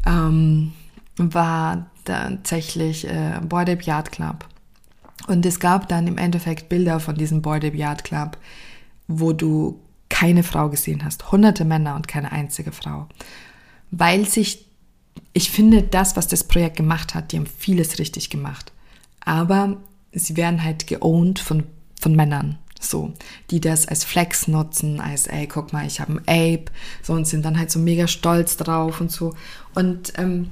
[0.06, 0.74] ähm,
[1.18, 4.46] war tatsächlich äh, Board Ape Yard Club.
[5.28, 8.38] Und es gab dann im Endeffekt Bilder von diesem Board Ape Yard Club,
[9.08, 9.80] wo du
[10.10, 11.32] keine Frau gesehen hast.
[11.32, 13.08] Hunderte Männer und keine einzige Frau.
[13.92, 14.66] Weil sich,
[15.34, 18.72] ich finde, das, was das Projekt gemacht hat, die haben vieles richtig gemacht.
[19.22, 19.78] Aber
[20.14, 21.64] sie werden halt geowned von,
[22.00, 22.58] von Männern.
[22.80, 23.14] So,
[23.50, 27.28] die das als Flex nutzen, als, ey, guck mal, ich habe ein Ape, so und
[27.28, 29.34] sind dann halt so mega stolz drauf und so.
[29.74, 30.52] Und ähm,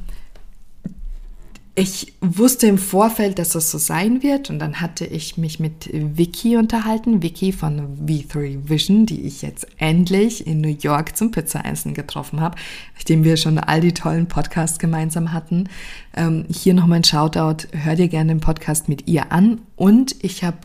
[1.78, 5.90] ich wusste im Vorfeld, dass das so sein wird und dann hatte ich mich mit
[5.92, 11.94] Vicky unterhalten, Vicky von V3 Vision, die ich jetzt endlich in New York zum Pizzaessen
[11.94, 12.56] getroffen habe,
[12.96, 15.68] nachdem wir schon all die tollen Podcasts gemeinsam hatten.
[16.16, 20.46] Ähm, hier noch mein Shoutout, hör dir gerne den Podcast mit ihr an und ich
[20.46, 20.58] habe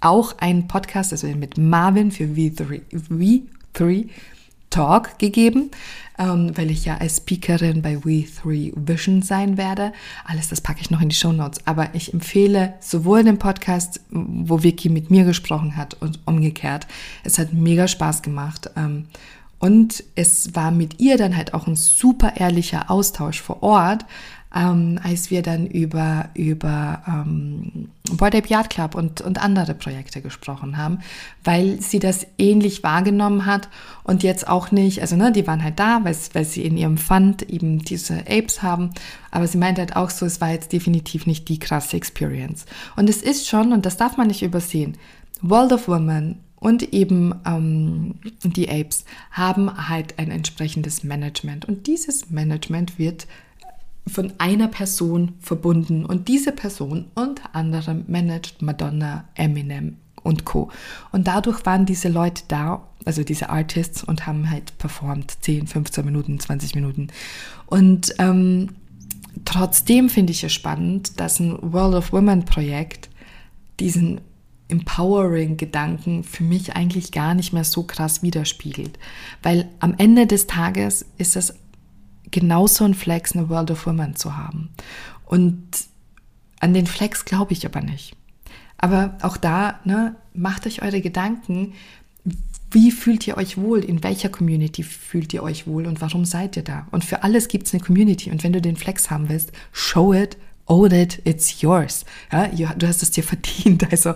[0.00, 2.82] auch einen Podcast, also mit Marvin für V3,
[3.74, 4.08] V3
[4.70, 5.70] Talk gegeben,
[6.18, 9.92] ähm, weil ich ja als Speakerin bei We3 Vision sein werde.
[10.24, 11.66] Alles das packe ich noch in die Show Notes.
[11.66, 16.86] Aber ich empfehle sowohl den Podcast, wo Vicky mit mir gesprochen hat und umgekehrt.
[17.24, 18.70] Es hat mega Spaß gemacht.
[18.76, 19.06] Ähm,
[19.58, 24.06] und es war mit ihr dann halt auch ein super ehrlicher Austausch vor Ort,
[24.54, 27.88] ähm, als wir dann über, über ähm,
[28.20, 30.98] Ape Yard Club und, und andere Projekte gesprochen haben,
[31.44, 33.68] weil sie das ähnlich wahrgenommen hat
[34.02, 36.98] und jetzt auch nicht, also ne, die waren halt da, weil, weil sie in ihrem
[36.98, 38.90] Fund eben diese Apes haben,
[39.30, 42.66] aber sie meinte halt auch so, es war jetzt definitiv nicht die krasse Experience.
[42.96, 44.96] Und es ist schon, und das darf man nicht übersehen,
[45.42, 51.64] World of Women und eben ähm, die Apes haben halt ein entsprechendes Management.
[51.64, 53.26] Und dieses Management wird
[54.10, 56.04] von einer Person verbunden.
[56.04, 60.70] Und diese Person unter anderem managt Madonna, Eminem und Co.
[61.12, 66.04] Und dadurch waren diese Leute da, also diese Artists, und haben halt performt 10, 15
[66.04, 67.08] Minuten, 20 Minuten.
[67.66, 68.70] Und ähm,
[69.44, 73.08] trotzdem finde ich es spannend, dass ein World of Women Projekt
[73.78, 74.20] diesen
[74.68, 78.98] empowering Gedanken für mich eigentlich gar nicht mehr so krass widerspiegelt.
[79.42, 81.54] Weil am Ende des Tages ist es
[82.30, 84.70] genauso ein Flex, eine World of Women zu haben.
[85.26, 85.62] Und
[86.60, 88.16] an den Flex glaube ich aber nicht.
[88.78, 91.74] Aber auch da, ne, macht euch eure Gedanken,
[92.70, 93.84] wie fühlt ihr euch wohl?
[93.84, 96.86] In welcher Community fühlt ihr euch wohl und warum seid ihr da?
[96.90, 98.30] Und für alles gibt es eine Community.
[98.30, 102.04] Und wenn du den Flex haben willst, show it, own it, it's yours.
[102.30, 103.90] Ja, du hast es dir verdient.
[103.90, 104.14] Also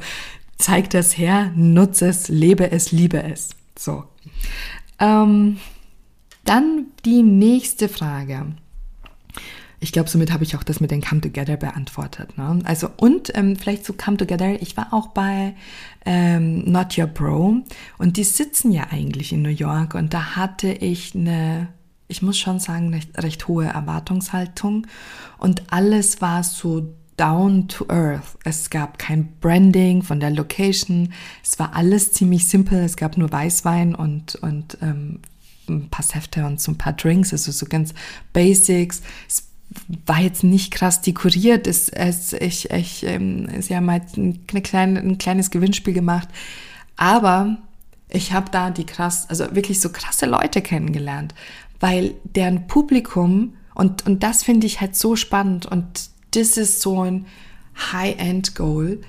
[0.57, 3.51] zeig das her, nutze es, lebe es, liebe es.
[3.77, 4.05] So.
[5.01, 5.59] Ähm,
[6.45, 8.47] dann die nächste Frage.
[9.81, 12.39] Ich glaube, somit habe ich auch das mit den Come Together beantwortet.
[12.39, 12.59] Ne?
[12.65, 14.61] Also und ähm, vielleicht zu Come Together.
[14.63, 15.55] Ich war auch bei
[16.07, 17.59] ähm, Not Your Bro
[17.99, 21.69] und die sitzen ja eigentlich in New York und da hatte ich eine,
[22.09, 24.87] ich muss schon sagen, recht, recht hohe Erwartungshaltung
[25.39, 28.39] und alles war so down to earth.
[28.45, 31.13] Es gab kein Branding von der Location.
[31.43, 32.79] Es war alles ziemlich simpel.
[32.81, 35.21] Es gab nur Weißwein und, und ähm,
[35.69, 37.95] ein paar Säfte und so ein paar Drinks, also so ganz
[38.33, 39.03] Basics.
[39.29, 39.49] Es
[40.07, 41.67] war jetzt nicht krass dekoriert.
[41.67, 46.29] Es, es, ich, ich, ähm, sie haben halt ein, kleine, ein kleines Gewinnspiel gemacht.
[46.97, 47.59] Aber
[48.09, 51.35] ich habe da die krass, also wirklich so krasse Leute kennengelernt,
[51.81, 57.03] weil deren Publikum, und, und das finde ich halt so spannend und das ist so
[57.03, 57.27] ein
[57.93, 59.01] High-End-Goal.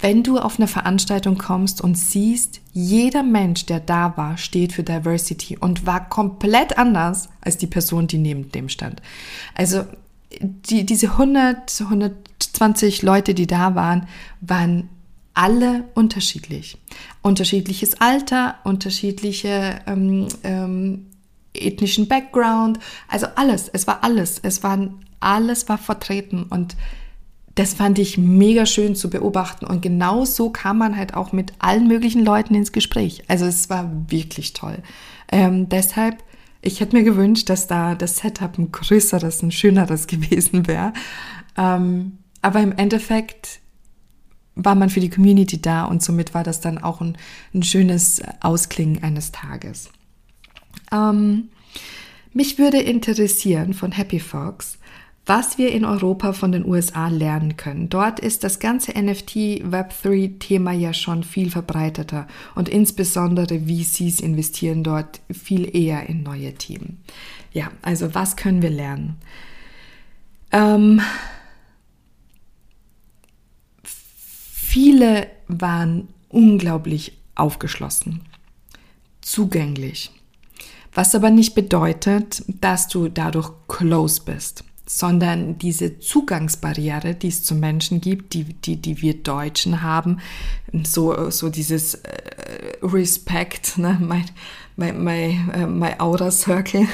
[0.00, 4.84] Wenn du auf eine Veranstaltung kommst und siehst, jeder Mensch, der da war, steht für
[4.84, 9.02] Diversity und war komplett anders als die Person, die neben dem stand.
[9.54, 9.84] Also
[10.40, 14.06] die, diese 100, 120 Leute, die da waren,
[14.40, 14.88] waren
[15.34, 16.78] alle unterschiedlich.
[17.22, 21.06] Unterschiedliches Alter, unterschiedliche ähm, ähm,
[21.54, 24.38] ethnischen Background, also alles, es war alles.
[24.42, 26.76] Es waren alles war vertreten und
[27.58, 31.52] das fand ich mega schön zu beobachten und genau so kam man halt auch mit
[31.58, 33.24] allen möglichen Leuten ins Gespräch.
[33.26, 34.78] Also es war wirklich toll.
[35.32, 36.22] Ähm, deshalb,
[36.62, 40.92] ich hätte mir gewünscht, dass da das Setup ein größeres, ein schöneres gewesen wäre.
[41.56, 43.58] Ähm, aber im Endeffekt
[44.54, 47.18] war man für die Community da und somit war das dann auch ein,
[47.52, 49.90] ein schönes Ausklingen eines Tages.
[50.92, 51.48] Ähm,
[52.32, 54.78] mich würde interessieren von Happy Fox,
[55.28, 57.90] was wir in Europa von den USA lernen können.
[57.90, 65.20] Dort ist das ganze NFT Web3-Thema ja schon viel verbreiteter und insbesondere VCs investieren dort
[65.30, 67.02] viel eher in neue Themen.
[67.52, 69.16] Ja, also was können wir lernen?
[70.50, 71.02] Ähm,
[73.84, 78.22] viele waren unglaublich aufgeschlossen,
[79.20, 80.10] zugänglich.
[80.94, 87.54] Was aber nicht bedeutet, dass du dadurch close bist sondern diese Zugangsbarriere, die es zu
[87.54, 90.18] Menschen gibt, die, die, die wir Deutschen haben,
[90.82, 92.16] so, so dieses äh,
[92.82, 94.24] Respect, ne, mein,
[94.76, 96.88] mein, mein, äh, mein Aura Circle,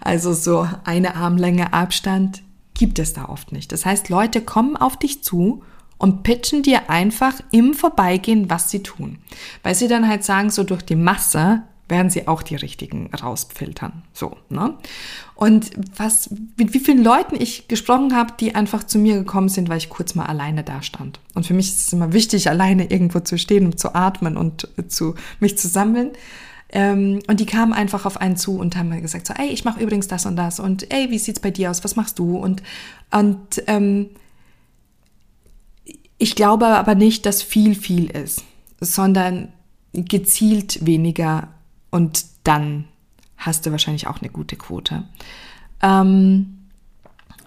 [0.00, 2.42] also so eine Armlänge Abstand,
[2.74, 3.70] gibt es da oft nicht.
[3.70, 5.62] Das heißt, Leute kommen auf dich zu
[5.98, 9.18] und pitchen dir einfach im Vorbeigehen, was sie tun.
[9.62, 14.02] Weil sie dann halt sagen, so durch die Masse werden sie auch die richtigen rausfiltern.
[14.12, 14.74] So, ne?
[15.34, 19.68] Und was, mit wie vielen Leuten ich gesprochen habe, die einfach zu mir gekommen sind,
[19.68, 21.20] weil ich kurz mal alleine da stand.
[21.34, 24.68] Und für mich ist es immer wichtig, alleine irgendwo zu stehen, um zu atmen und
[24.88, 26.10] zu mich zu sammeln.
[26.70, 29.64] Ähm, und die kamen einfach auf einen zu und haben mir gesagt, so, ey, ich
[29.64, 31.84] mache übrigens das und das und ey, wie sieht's bei dir aus?
[31.84, 32.36] Was machst du?
[32.36, 32.62] Und,
[33.12, 34.10] und ähm,
[36.18, 38.42] ich glaube aber nicht, dass viel viel ist,
[38.80, 39.52] sondern
[39.92, 41.48] gezielt weniger
[41.90, 42.84] und dann
[43.36, 45.04] hast du wahrscheinlich auch eine gute Quote.
[45.82, 46.58] Ähm,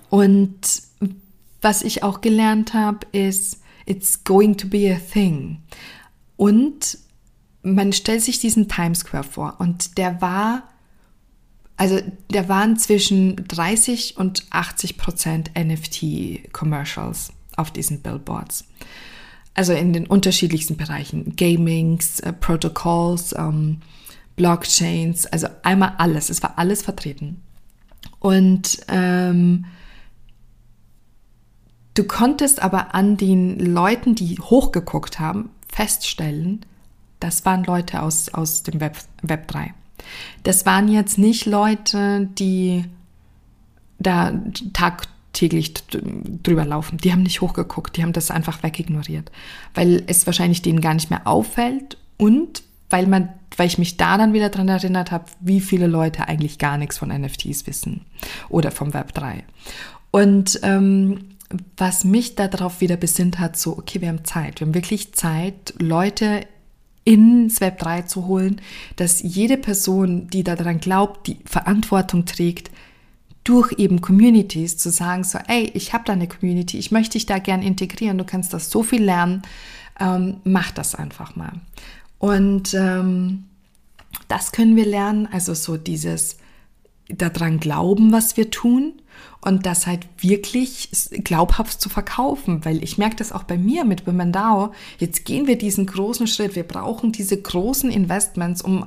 [0.09, 0.81] und
[1.61, 5.61] was ich auch gelernt habe, ist, it's going to be a thing.
[6.37, 6.97] Und
[7.63, 10.63] man stellt sich diesen Times Square vor und der war
[11.75, 18.65] Also da waren zwischen 30 und 80 Prozent NFT-Commercials auf diesen Billboards.
[19.53, 21.35] Also in den unterschiedlichsten Bereichen.
[21.37, 23.81] Gamings, äh, Protocols, ähm,
[24.39, 26.29] Blockchains, also einmal alles.
[26.29, 27.41] Es war alles vertreten.
[28.19, 29.65] Und ähm,
[31.93, 36.65] du konntest aber an den Leuten, die hochgeguckt haben, feststellen,
[37.19, 39.73] das waren Leute aus, aus dem Web, Web 3.
[40.43, 42.85] Das waren jetzt nicht Leute, die
[43.99, 44.31] da
[44.71, 45.73] tagtäglich
[46.43, 46.97] drüber laufen.
[46.97, 49.33] Die haben nicht hochgeguckt, die haben das einfach wegignoriert,
[49.73, 54.17] weil es wahrscheinlich denen gar nicht mehr auffällt und weil man, weil ich mich da
[54.17, 58.05] dann wieder dran erinnert habe, wie viele Leute eigentlich gar nichts von NFTs wissen
[58.47, 59.43] oder vom Web 3.
[60.11, 61.35] Und ähm,
[61.77, 65.73] was mich darauf wieder besinnt hat, so, okay, wir haben Zeit, wir haben wirklich Zeit,
[65.77, 66.47] Leute
[67.03, 68.61] ins Web 3 zu holen,
[68.95, 72.71] dass jede Person, die daran glaubt, die Verantwortung trägt,
[73.43, 77.25] durch eben Communities zu sagen, so, ey, ich habe da eine Community, ich möchte dich
[77.25, 79.41] da gern integrieren, du kannst das so viel lernen,
[79.99, 81.53] ähm, mach das einfach mal.
[82.19, 83.45] Und ähm,
[84.27, 86.37] das können wir lernen, also so dieses
[87.09, 88.93] daran glauben, was wir tun
[89.41, 90.89] und das halt wirklich
[91.23, 94.73] glaubhaft zu verkaufen, weil ich merke das auch bei mir mit Women DAO.
[94.97, 96.55] Jetzt gehen wir diesen großen Schritt.
[96.55, 98.85] Wir brauchen diese großen Investments, um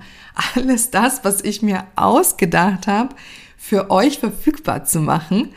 [0.55, 3.15] alles das, was ich mir ausgedacht habe,
[3.57, 5.49] für euch verfügbar zu machen.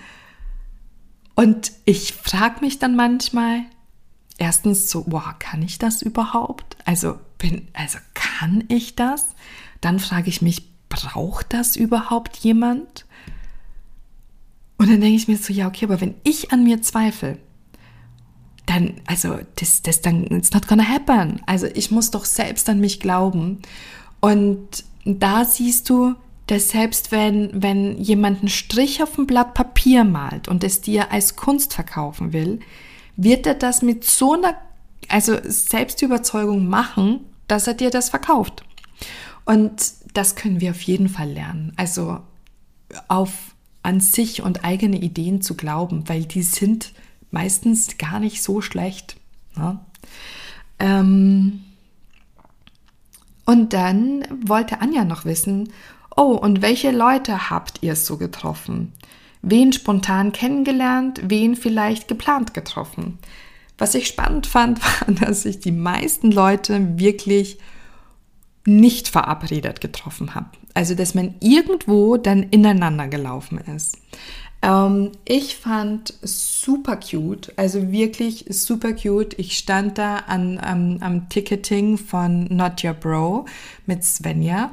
[1.35, 3.61] Und ich frage mich dann manchmal,
[4.37, 6.77] erstens so, wow, kann ich das überhaupt?
[6.85, 9.34] Also bin, also kann ich das?
[9.81, 13.05] Dann frage ich mich, braucht das überhaupt jemand?
[14.77, 17.37] Und dann denke ich mir so, ja, okay, aber wenn ich an mir zweifle,
[18.65, 21.41] dann, also, das, das, dann, it's not gonna happen.
[21.45, 23.61] Also, ich muss doch selbst an mich glauben.
[24.21, 26.15] Und da siehst du,
[26.47, 31.11] dass selbst wenn, wenn jemand einen Strich auf ein Blatt Papier malt und es dir
[31.11, 32.59] als Kunst verkaufen will,
[33.17, 34.55] wird er das mit so einer,
[35.07, 38.64] also Selbstüberzeugung machen, dass er dir das verkauft.
[39.45, 41.73] Und das können wir auf jeden Fall lernen.
[41.75, 42.19] Also
[43.07, 46.93] auf an sich und eigene Ideen zu glauben, weil die sind
[47.29, 49.17] meistens gar nicht so schlecht.
[49.55, 49.79] Ne?
[50.79, 51.61] Ähm
[53.45, 55.71] und dann wollte Anja noch wissen,
[56.15, 58.93] oh, und welche Leute habt ihr so getroffen?
[59.43, 63.19] Wen spontan kennengelernt, wen vielleicht geplant getroffen?
[63.77, 67.59] Was ich spannend fand, war, dass ich die meisten Leute wirklich
[68.65, 70.47] nicht verabredet getroffen habe.
[70.73, 73.97] Also, dass man irgendwo dann ineinander gelaufen ist.
[74.61, 79.37] Ähm, ich fand super cute, also wirklich super cute.
[79.37, 83.45] Ich stand da an, am, am Ticketing von Not Your Bro
[83.85, 84.71] mit Svenja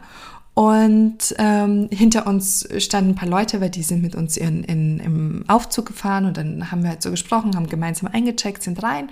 [0.54, 5.00] und ähm, hinter uns standen ein paar Leute, weil die sind mit uns in, in,
[5.00, 9.08] im Aufzug gefahren und dann haben wir halt so gesprochen, haben gemeinsam eingecheckt, sind rein.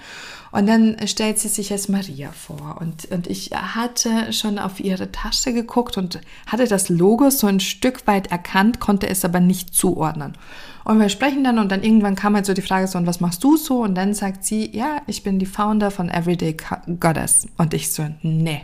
[0.52, 2.76] Und dann stellt sie sich als Maria vor.
[2.80, 7.60] Und, und ich hatte schon auf ihre Tasche geguckt und hatte das Logo so ein
[7.60, 10.34] Stück weit erkannt, konnte es aber nicht zuordnen.
[10.84, 13.20] Und wir sprechen dann und dann irgendwann kam halt so die Frage so, und was
[13.20, 13.82] machst du so?
[13.82, 16.54] Und dann sagt sie, ja, ich bin die Founder von Everyday
[16.98, 17.46] Goddess.
[17.56, 18.62] Und ich so, nee.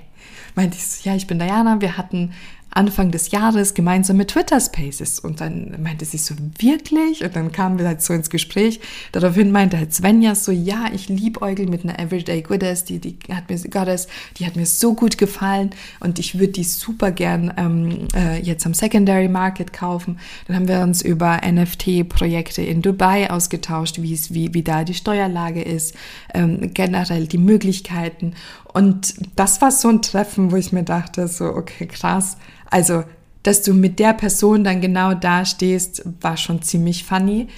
[0.54, 2.32] Meinte ich so, ja, ich bin Diana, wir hatten
[2.76, 5.18] Anfang des Jahres gemeinsam mit Twitter Spaces.
[5.20, 7.24] Und dann meinte sie so, wirklich?
[7.24, 8.80] Und dann kamen wir halt so ins Gespräch.
[9.12, 13.16] Daraufhin meinte halt Svenja so, ja, ich liebe Eugel mit einer Everyday Goddess, die, die
[13.32, 14.08] hat mir, Goddess,
[14.38, 18.66] die hat mir so gut gefallen und ich würde die super gern ähm, äh, jetzt
[18.66, 20.18] am Secondary Market kaufen.
[20.46, 25.62] Dann haben wir uns über NFT-Projekte in Dubai ausgetauscht, wie wie, wie da die Steuerlage
[25.62, 25.94] ist,
[26.34, 28.34] ähm, generell die Möglichkeiten.
[28.72, 32.36] Und das war so ein Treffen, wo ich mir dachte, so, okay, krass.
[32.70, 33.04] Also,
[33.42, 37.48] dass du mit der Person dann genau da stehst, war schon ziemlich funny.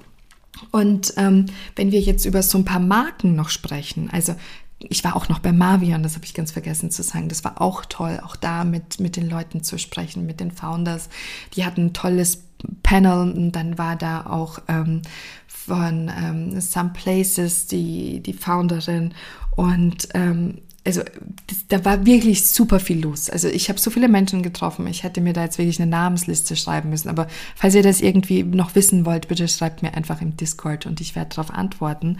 [0.71, 4.36] Und ähm, wenn wir jetzt über so ein paar Marken noch sprechen, also
[4.79, 7.29] ich war auch noch bei Mavion, das habe ich ganz vergessen zu sagen.
[7.29, 11.09] Das war auch toll, auch da mit, mit den Leuten zu sprechen, mit den Founders.
[11.55, 12.43] Die hatten ein tolles
[12.83, 15.01] Panel und dann war da auch ähm,
[15.47, 19.13] von ähm, Some Places die, die Founderin
[19.55, 21.01] und ähm, also
[21.47, 23.29] das, da war wirklich super viel los.
[23.29, 24.86] Also ich habe so viele Menschen getroffen.
[24.88, 27.09] Ich hätte mir da jetzt wirklich eine Namensliste schreiben müssen.
[27.09, 31.01] Aber falls ihr das irgendwie noch wissen wollt, bitte schreibt mir einfach im Discord und
[31.01, 32.19] ich werde darauf antworten.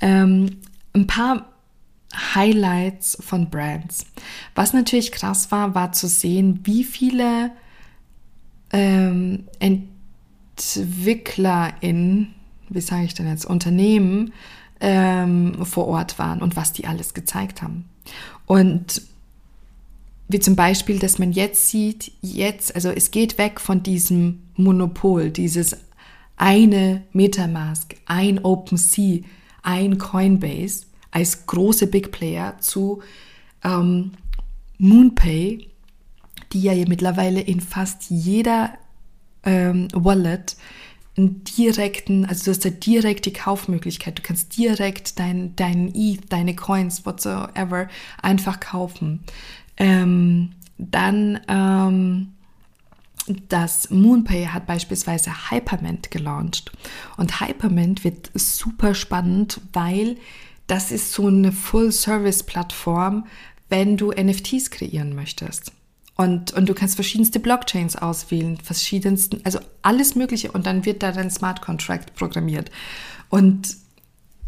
[0.00, 0.58] Ähm,
[0.92, 1.46] ein paar
[2.34, 4.04] Highlights von Brands.
[4.54, 7.50] Was natürlich krass war, war zu sehen, wie viele
[8.72, 9.88] ähm, in,
[12.68, 14.32] wie sage ich denn jetzt, Unternehmen
[14.82, 17.88] ähm, vor Ort waren und was die alles gezeigt haben.
[18.46, 19.00] Und
[20.28, 25.30] wie zum Beispiel, dass man jetzt sieht, jetzt, also es geht weg von diesem Monopol,
[25.30, 25.76] dieses
[26.36, 29.20] eine Metamask, ein OpenSea,
[29.62, 33.02] ein Coinbase als große Big Player zu
[33.62, 34.12] ähm,
[34.78, 35.68] MoonPay,
[36.52, 38.70] die ja mittlerweile in fast jeder
[39.44, 40.56] ähm, Wallet
[41.16, 44.18] einen direkten, also du hast eine direkte Kaufmöglichkeit.
[44.18, 47.88] Du kannst direkt dein, dein ETH, deine Coins, whatsoever,
[48.22, 49.20] einfach kaufen.
[49.76, 52.32] Ähm, dann ähm,
[53.48, 56.72] das MoonPay hat beispielsweise Hypermint gelauncht.
[57.16, 60.16] Und Hypermint wird super spannend, weil
[60.66, 63.26] das ist so eine Full-Service-Plattform,
[63.68, 65.72] wenn du NFTs kreieren möchtest.
[66.14, 70.52] Und, und du kannst verschiedenste Blockchains auswählen, verschiedensten, also alles Mögliche.
[70.52, 72.70] Und dann wird da dein Smart Contract programmiert.
[73.30, 73.76] Und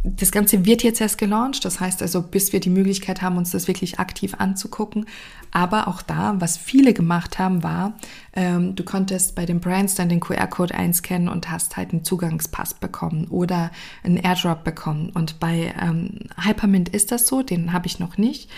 [0.07, 1.65] das Ganze wird jetzt erst gelauncht.
[1.65, 5.07] Das heißt also, bis wir die Möglichkeit haben, uns das wirklich aktiv anzugucken.
[5.51, 7.95] Aber auch da, was viele gemacht haben, war,
[8.35, 12.75] ähm, du konntest bei den Brands dann den QR-Code einscannen und hast halt einen Zugangspass
[12.75, 13.71] bekommen oder
[14.03, 15.09] einen Airdrop bekommen.
[15.09, 18.51] Und bei ähm, Hypermint ist das so, den habe ich noch nicht.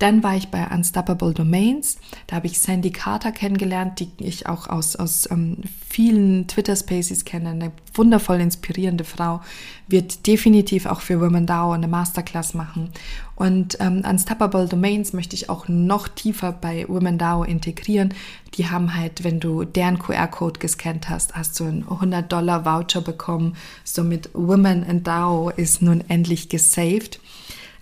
[0.00, 1.98] Dann war ich bei Unstoppable Domains.
[2.26, 5.58] Da habe ich Sandy Carter kennengelernt, die ich auch aus, aus ähm,
[5.90, 7.50] vielen Twitter Spaces kenne.
[7.50, 9.42] Eine wundervoll inspirierende Frau.
[9.88, 12.88] Wird definitiv auch für Women DAO eine Masterclass machen.
[13.36, 18.14] Und ähm, Unstoppable Domains möchte ich auch noch tiefer bei Women DAO integrieren.
[18.54, 23.02] Die haben halt, wenn du deren QR-Code gescannt hast, hast du einen 100 Dollar Voucher
[23.02, 23.54] bekommen.
[23.84, 27.20] Somit Women in DAO ist nun endlich gesaved.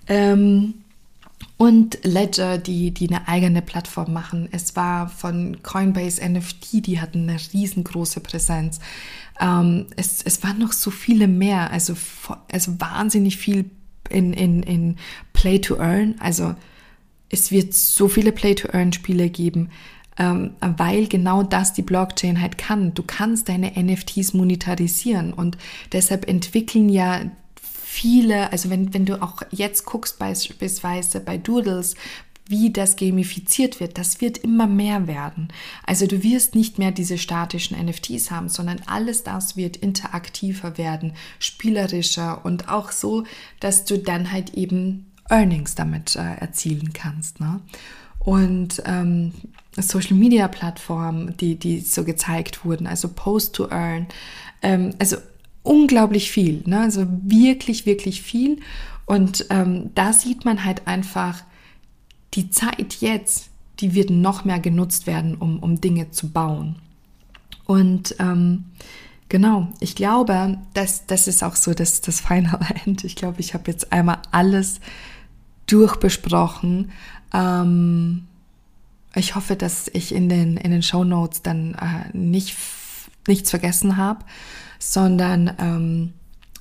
[0.09, 0.75] Ähm,
[1.59, 4.49] und Ledger, die, die eine eigene Plattform machen.
[4.53, 8.79] Es war von Coinbase NFT, die hatten eine riesengroße Präsenz.
[9.41, 11.95] Ähm, es, es waren noch so viele mehr, also,
[12.51, 13.69] also wahnsinnig viel
[14.09, 14.97] in, in, in
[15.33, 16.15] Play to Earn.
[16.21, 16.55] Also
[17.29, 19.71] es wird so viele Play to Earn Spiele geben,
[20.17, 22.95] ähm, weil genau das die Blockchain halt kann.
[22.95, 25.59] Du kannst deine NFTs monetarisieren und
[25.91, 27.23] deshalb entwickeln ja
[27.91, 31.95] viele, also wenn, wenn du auch jetzt guckst beispielsweise bei Doodles,
[32.47, 35.49] wie das gamifiziert wird, das wird immer mehr werden.
[35.87, 41.15] Also du wirst nicht mehr diese statischen NFTs haben, sondern alles das wird interaktiver werden,
[41.39, 43.25] spielerischer und auch so,
[43.59, 47.41] dass du dann halt eben Earnings damit äh, erzielen kannst.
[47.41, 47.61] Ne?
[48.19, 49.33] Und ähm,
[49.77, 54.07] Social Media Plattformen, die, die so gezeigt wurden, also Post to Earn,
[54.63, 55.17] ähm, also
[55.69, 56.81] unglaublich viel, ne?
[56.81, 58.61] also wirklich, wirklich viel.
[59.05, 61.43] Und ähm, da sieht man halt einfach,
[62.35, 63.51] die Zeit jetzt,
[63.81, 66.77] die wird noch mehr genutzt werden, um, um Dinge zu bauen.
[67.67, 68.65] Und ähm,
[69.29, 73.05] genau, ich glaube, das, das ist auch so das, das Final End.
[73.05, 74.81] Ich glaube, ich habe jetzt einmal alles
[75.67, 76.91] durchbesprochen.
[77.35, 78.27] Ähm,
[79.15, 82.57] ich hoffe, dass ich in den, in den Show Notes dann äh, nicht,
[83.27, 84.25] nichts vergessen habe
[84.79, 86.13] sondern ähm,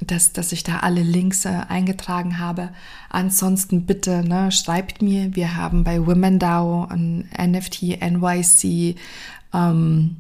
[0.02, 2.70] dass, dass ich da alle Links äh, eingetragen habe.
[3.10, 5.36] Ansonsten bitte ne, schreibt mir.
[5.36, 8.96] Wir haben bei WomenDAO ein NFT NYC
[9.54, 10.18] ähm,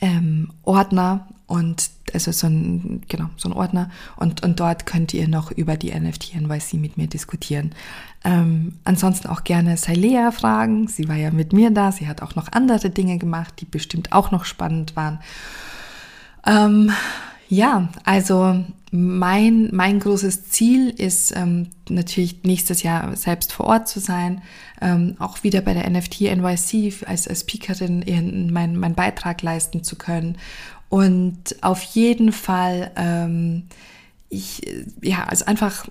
[0.00, 5.28] ähm, Ordner und also so ein, genau, so ein Ordner und, und dort könnt ihr
[5.28, 7.74] noch über die NFT NYC mit mir diskutieren.
[8.24, 10.88] Ähm, ansonsten auch gerne Sailea fragen.
[10.88, 11.90] Sie war ja mit mir da.
[11.90, 15.20] Sie hat auch noch andere Dinge gemacht, die bestimmt auch noch spannend waren.
[16.46, 16.92] Ähm,
[17.48, 24.00] ja, also mein, mein großes Ziel ist ähm, natürlich nächstes Jahr selbst vor Ort zu
[24.00, 24.42] sein,
[24.80, 28.04] ähm, auch wieder bei der NFT NYC als, als Speakerin
[28.52, 30.36] meinen mein Beitrag leisten zu können.
[30.88, 33.64] Und auf jeden Fall, ähm,
[34.28, 34.60] ich,
[35.00, 35.86] ja, also einfach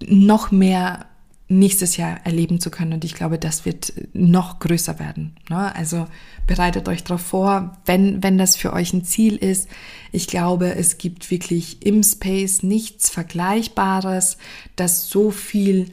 [0.00, 1.06] noch mehr
[1.48, 2.94] nächstes Jahr erleben zu können.
[2.94, 5.36] Und ich glaube, das wird noch größer werden.
[5.48, 5.74] Ne?
[5.74, 6.06] Also
[6.46, 9.68] bereitet euch darauf vor, wenn, wenn das für euch ein Ziel ist.
[10.12, 14.38] Ich glaube, es gibt wirklich im Space nichts Vergleichbares,
[14.74, 15.92] das so viel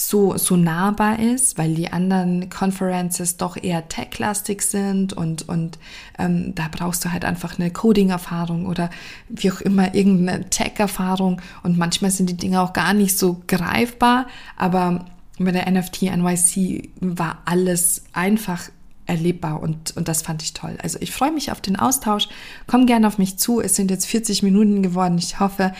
[0.00, 5.78] so, so nahbar ist, weil die anderen Conferences doch eher tech-lastig sind und, und
[6.18, 8.90] ähm, da brauchst du halt einfach eine Coding-Erfahrung oder
[9.28, 11.40] wie auch immer irgendeine Tech-Erfahrung.
[11.62, 14.26] Und manchmal sind die Dinge auch gar nicht so greifbar,
[14.56, 15.04] aber
[15.38, 18.70] bei der NFT NYC war alles einfach
[19.08, 20.76] erlebbar und, und das fand ich toll.
[20.82, 22.28] Also ich freue mich auf den Austausch.
[22.66, 23.60] Komm gerne auf mich zu.
[23.60, 25.18] Es sind jetzt 40 Minuten geworden.
[25.18, 25.72] Ich hoffe,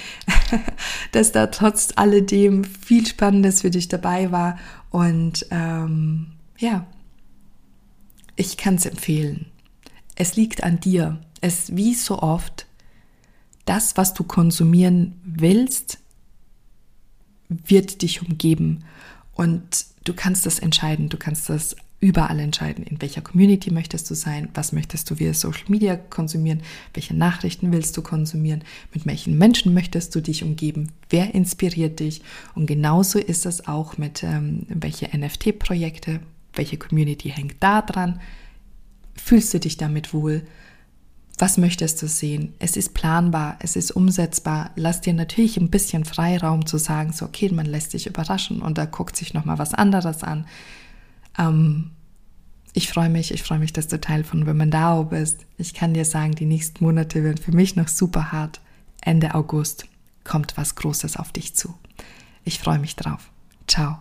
[1.12, 4.58] dass da trotz alledem viel Spannendes für dich dabei war.
[4.90, 6.86] Und ähm, ja,
[8.34, 9.46] ich kann es empfehlen.
[10.16, 11.20] Es liegt an dir.
[11.40, 12.66] Es wie so oft,
[13.66, 15.98] das, was du konsumieren willst,
[17.48, 18.84] wird dich umgeben.
[19.34, 21.10] Und du kannst das entscheiden.
[21.10, 25.34] Du kannst das überall entscheiden, in welcher Community möchtest du sein, was möchtest du via
[25.34, 26.62] Social Media konsumieren,
[26.94, 28.62] welche Nachrichten willst du konsumieren,
[28.94, 32.22] mit welchen Menschen möchtest du dich umgeben, wer inspiriert dich
[32.54, 36.20] und genauso ist es auch mit ähm, welche NFT-Projekte,
[36.54, 38.20] welche Community hängt da dran,
[39.16, 40.42] fühlst du dich damit wohl,
[41.40, 42.54] was möchtest du sehen?
[42.58, 44.72] Es ist planbar, es ist umsetzbar.
[44.74, 48.76] Lass dir natürlich ein bisschen Freiraum zu sagen, so okay, man lässt sich überraschen und
[48.76, 50.46] da guckt sich noch mal was anderes an.
[51.38, 51.90] Ähm,
[52.74, 55.46] ich freue mich, ich freue mich, dass du Teil von Women DAO bist.
[55.56, 58.60] Ich kann dir sagen, die nächsten Monate werden für mich noch super hart.
[59.00, 59.86] Ende August
[60.24, 61.74] kommt was Großes auf dich zu.
[62.44, 63.30] Ich freue mich drauf.
[63.66, 63.98] Ciao.